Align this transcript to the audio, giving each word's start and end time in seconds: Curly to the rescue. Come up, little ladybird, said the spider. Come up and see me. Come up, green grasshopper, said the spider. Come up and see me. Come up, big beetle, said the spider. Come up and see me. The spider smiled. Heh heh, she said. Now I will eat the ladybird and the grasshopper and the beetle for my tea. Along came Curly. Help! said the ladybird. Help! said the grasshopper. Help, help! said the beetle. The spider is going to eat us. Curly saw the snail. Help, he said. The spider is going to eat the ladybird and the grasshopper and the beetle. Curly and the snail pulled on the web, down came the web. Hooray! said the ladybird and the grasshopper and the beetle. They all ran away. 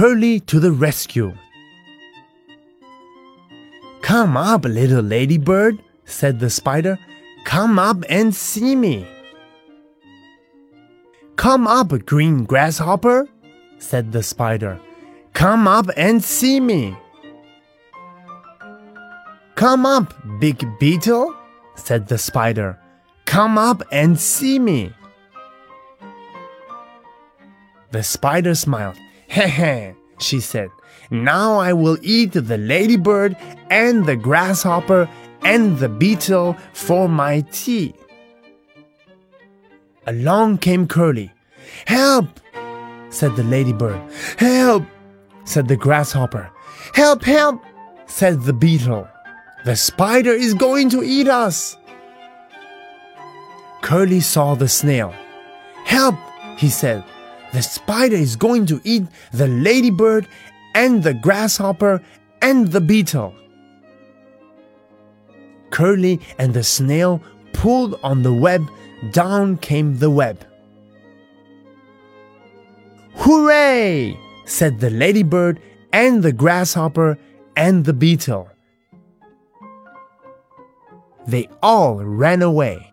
Curly 0.00 0.40
to 0.48 0.58
the 0.58 0.72
rescue. 0.72 1.36
Come 4.00 4.34
up, 4.34 4.64
little 4.64 5.02
ladybird, 5.02 5.82
said 6.06 6.40
the 6.40 6.48
spider. 6.48 6.98
Come 7.44 7.78
up 7.78 8.02
and 8.08 8.34
see 8.34 8.74
me. 8.74 9.06
Come 11.36 11.66
up, 11.66 11.92
green 12.06 12.44
grasshopper, 12.46 13.28
said 13.76 14.10
the 14.10 14.22
spider. 14.22 14.80
Come 15.34 15.68
up 15.68 15.90
and 15.98 16.24
see 16.24 16.60
me. 16.60 16.96
Come 19.54 19.84
up, 19.84 20.14
big 20.40 20.64
beetle, 20.78 21.36
said 21.74 22.08
the 22.08 22.16
spider. 22.16 22.80
Come 23.26 23.58
up 23.58 23.82
and 23.92 24.18
see 24.18 24.58
me. 24.58 24.94
The 27.90 28.02
spider 28.02 28.54
smiled. 28.54 28.96
Heh 29.30 29.46
heh, 29.46 29.92
she 30.18 30.40
said. 30.40 30.70
Now 31.08 31.58
I 31.58 31.72
will 31.72 31.98
eat 32.02 32.32
the 32.32 32.58
ladybird 32.58 33.36
and 33.70 34.04
the 34.04 34.16
grasshopper 34.16 35.08
and 35.42 35.78
the 35.78 35.88
beetle 35.88 36.56
for 36.72 37.08
my 37.08 37.42
tea. 37.52 37.94
Along 40.08 40.58
came 40.58 40.88
Curly. 40.88 41.32
Help! 41.86 42.40
said 43.10 43.36
the 43.36 43.44
ladybird. 43.44 44.00
Help! 44.36 44.82
said 45.44 45.68
the 45.68 45.76
grasshopper. 45.76 46.50
Help, 46.92 47.22
help! 47.22 47.62
said 48.06 48.42
the 48.42 48.52
beetle. 48.52 49.06
The 49.64 49.76
spider 49.76 50.32
is 50.32 50.54
going 50.54 50.90
to 50.90 51.04
eat 51.04 51.28
us. 51.28 51.76
Curly 53.80 54.20
saw 54.20 54.56
the 54.56 54.68
snail. 54.68 55.14
Help, 55.84 56.16
he 56.58 56.68
said. 56.68 57.04
The 57.52 57.62
spider 57.62 58.16
is 58.16 58.36
going 58.36 58.66
to 58.66 58.80
eat 58.84 59.04
the 59.32 59.48
ladybird 59.48 60.28
and 60.74 61.02
the 61.02 61.14
grasshopper 61.14 62.00
and 62.40 62.68
the 62.68 62.80
beetle. 62.80 63.34
Curly 65.70 66.20
and 66.38 66.54
the 66.54 66.64
snail 66.64 67.22
pulled 67.52 67.98
on 68.02 68.22
the 68.22 68.32
web, 68.32 68.62
down 69.12 69.56
came 69.56 69.98
the 69.98 70.10
web. 70.10 70.44
Hooray! 73.14 74.18
said 74.46 74.80
the 74.80 74.90
ladybird 74.90 75.60
and 75.92 76.22
the 76.22 76.32
grasshopper 76.32 77.18
and 77.56 77.84
the 77.84 77.92
beetle. 77.92 78.48
They 81.26 81.48
all 81.62 82.02
ran 82.02 82.42
away. 82.42 82.92